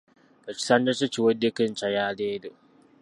Ekisanja 0.51 0.91
kye 0.99 1.07
kiweddeko 1.13 1.59
enkya 1.67 1.87
ya 1.95 2.05
leero. 2.17 2.51